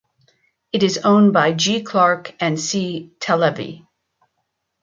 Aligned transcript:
It 0.73 0.81
is 0.81 0.97
owned 1.03 1.31
by 1.31 1.51
G 1.53 1.83
Clarke 1.83 2.33
and 2.39 2.59
C 2.59 3.11
Talevi. 3.19 3.85